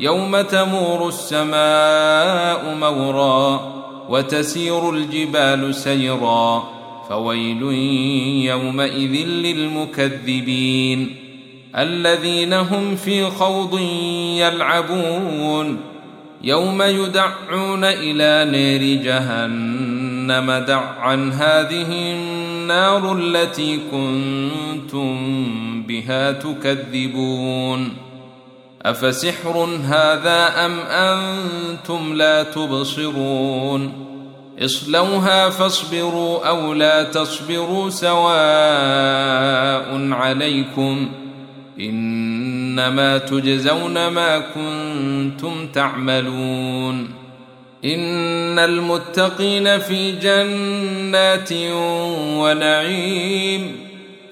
يوم 0.00 0.40
تمور 0.40 1.08
السماء 1.08 2.74
مورا 2.74 3.60
وتسير 4.08 4.90
الجبال 4.90 5.74
سيرا 5.74 6.68
فويل 7.08 7.62
يومئذ 8.46 9.26
للمكذبين 9.26 11.16
الذين 11.76 12.52
هم 12.52 12.96
في 12.96 13.24
خوض 13.24 13.80
يلعبون 14.38 15.80
يوم 16.42 16.82
يدعون 16.82 17.84
إلى 17.84 18.50
نار 18.50 19.04
جهنم 19.04 20.64
دعا 20.66 21.30
هذه 21.34 21.86
النار 21.90 23.18
التي 23.18 23.80
كنتم 23.90 25.16
بها 25.82 26.32
تكذبون 26.32 28.07
افسحر 28.82 29.68
هذا 29.84 30.66
ام 30.66 30.80
أنتم 30.80 32.14
لا 32.14 32.42
تبصرون 32.42 33.92
اصلوها 34.58 35.50
فاصبروا 35.50 36.48
أو 36.48 36.72
لا 36.72 37.02
تصبروا 37.02 37.90
سواء 37.90 38.28
عليكم 40.12 41.08
انما 41.80 43.18
تجزون 43.18 44.08
ما 44.08 44.38
كنتم 44.38 45.66
تعملون 45.66 47.08
ان 47.84 48.58
المتقين 48.58 49.78
في 49.78 50.12
جنات 50.12 51.52
ونعيم 52.38 53.87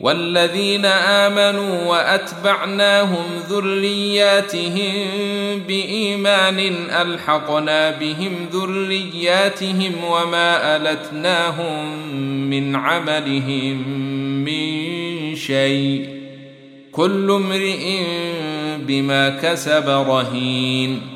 والذين 0.00 0.84
آمنوا 0.84 1.84
وأتبعناهم 1.84 3.24
ذرياتهم 3.48 4.94
بإيمان 5.68 6.58
ألحقنا 6.90 7.90
بهم 7.90 8.48
ذرياتهم 8.52 10.04
وما 10.04 10.76
ألتناهم 10.76 12.08
من 12.50 12.76
عملهم 12.76 13.88
من 14.44 15.36
شيء 15.36 16.08
كل 16.92 17.30
امرئ 17.30 18.02
بما 18.78 19.28
كسب 19.28 19.88
رهين 19.88 21.15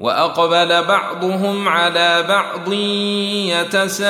وأقبل 0.00 0.82
بعضهم 0.82 1.68
على 1.68 2.24
بعض 2.28 2.72
يتساءلون. 3.52 4.02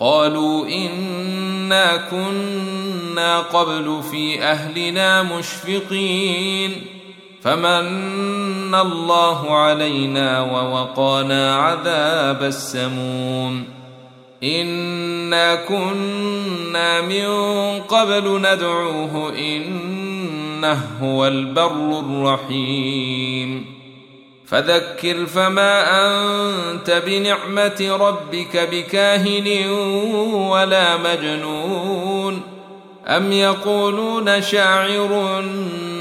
قالوا 0.00 0.66
إنا 0.66 1.96
كنا 1.96 3.38
قبل 3.38 4.00
في 4.10 4.42
أهلنا 4.42 5.22
مشفقين. 5.22 6.86
فمن 7.42 8.74
الله 8.74 9.56
علينا 9.56 10.40
ووقانا 10.40 11.56
عذاب 11.56 12.42
السموم. 12.42 13.64
إنا 14.42 15.54
كنا 15.54 17.00
من 17.00 17.26
قبل 17.80 18.38
ندعوه 18.38 19.32
إنه 20.64 20.86
هو 21.02 21.26
البر 21.26 22.00
الرحيم. 22.00 23.64
فذكر 24.46 25.26
فما 25.26 25.82
أنت 26.06 27.02
بنعمة 27.06 27.96
ربك 28.00 28.68
بكاهن 28.72 29.68
ولا 30.32 30.96
مجنون. 30.96 32.40
أم 33.06 33.32
يقولون 33.32 34.42
شاعر 34.42 35.42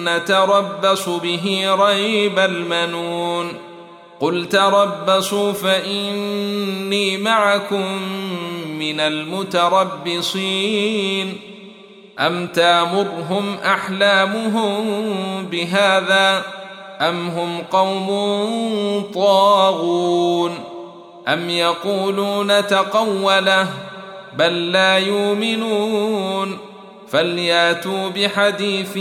نتربص 0.03 1.09
به 1.09 1.75
ريب 1.75 2.39
المنون. 2.39 3.47
قل 4.19 4.49
تربصوا 4.49 5.51
فإني 5.51 7.17
معكم 7.17 8.01
من 8.79 8.99
المتربصين. 8.99 10.22
أم 12.22 12.48
تامرهم 12.48 13.58
أحلامهم 13.66 14.86
بهذا 15.46 16.44
أم 17.02 17.28
هم 17.28 17.62
قوم 17.72 18.08
طاغون 19.14 20.59
أم 21.28 21.50
يقولون 21.50 22.68
تقوله 22.68 23.68
بل 24.38 24.72
لا 24.72 24.98
يؤمنون 24.98 26.58
فلياتوا 27.08 28.09
بحديث 28.09 28.98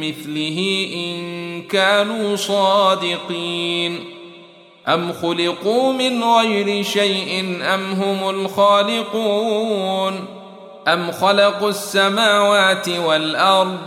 مثله 0.00 0.88
إن 0.94 1.62
كانوا 1.62 2.36
صادقين 2.36 4.04
أم 4.88 5.12
خلقوا 5.12 5.92
من 5.92 6.24
غير 6.24 6.82
شيء 6.82 7.60
أم 7.74 7.92
هم 7.92 8.30
الخالقون 8.30 10.41
أم 10.88 11.12
خلقوا 11.12 11.68
السماوات 11.68 12.88
والأرض 12.88 13.78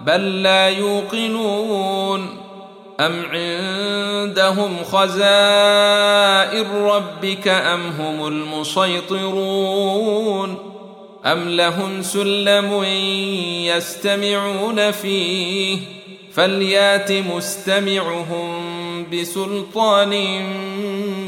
بل 0.00 0.42
لا 0.42 0.68
يوقنون 0.68 2.44
أم 3.00 3.22
عندهم 3.32 4.84
خزائن 4.84 6.66
ربك 6.84 7.48
أم 7.48 7.80
هم 7.80 8.26
المسيطرون 8.26 9.54
أم 11.26 11.48
لهم 11.48 12.02
سلم 12.02 12.84
يستمعون 13.64 14.90
فيه 14.90 15.78
فليات 16.32 17.12
مستمعهم 17.12 18.64
بسلطان 19.12 20.42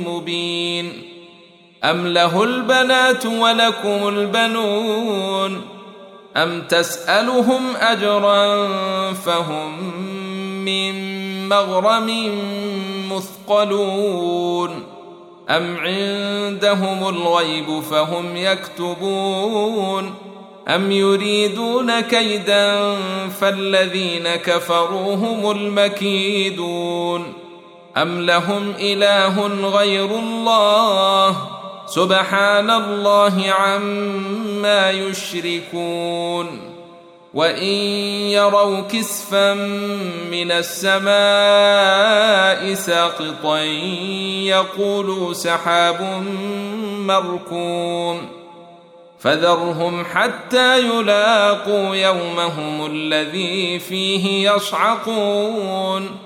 مبين 0.06 1.05
أم 1.84 2.06
له 2.06 2.42
البنات 2.42 3.26
ولكم 3.26 4.08
البنون 4.08 5.62
أم 6.36 6.62
تسألهم 6.62 7.76
أجرا 7.76 8.72
فهم 9.12 9.94
من 10.64 11.16
مغرم 11.48 12.32
مثقلون 13.10 14.82
أم 15.50 15.76
عندهم 15.76 17.08
الغيب 17.08 17.80
فهم 17.80 18.36
يكتبون 18.36 20.14
أم 20.68 20.92
يريدون 20.92 22.00
كيدا 22.00 22.96
فالذين 23.40 24.28
كفروا 24.28 25.14
هم 25.14 25.50
المكيدون 25.50 27.32
أم 27.96 28.20
لهم 28.20 28.74
إله 28.80 29.46
غير 29.46 30.04
الله 30.04 31.55
سبحان 31.86 32.70
الله 32.70 33.50
عما 33.50 34.90
يشركون 34.90 36.76
وإن 37.34 37.74
يروا 38.32 38.80
كسفا 38.80 39.54
من 40.30 40.52
السماء 40.52 41.14
ساقطا 42.74 43.58
يقولوا 44.44 45.32
سحاب 45.32 46.22
مركوم 46.98 48.28
فذرهم 49.18 50.04
حتى 50.04 50.78
يلاقوا 50.78 51.94
يومهم 51.96 52.86
الذي 52.86 53.78
فيه 53.78 54.50
يصعقون 54.50 56.25